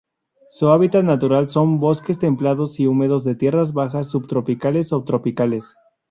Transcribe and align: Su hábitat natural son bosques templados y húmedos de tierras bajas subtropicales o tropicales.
Su 0.49 0.69
hábitat 0.69 1.03
natural 1.03 1.47
son 1.51 1.79
bosques 1.79 2.17
templados 2.17 2.79
y 2.79 2.87
húmedos 2.87 3.23
de 3.23 3.35
tierras 3.35 3.71
bajas 3.71 4.07
subtropicales 4.09 4.91
o 4.93 5.03
tropicales. 5.03 5.75